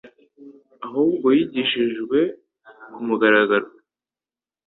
[0.85, 2.19] ahubwo yigishijwe
[2.93, 3.67] ku mugaragaro.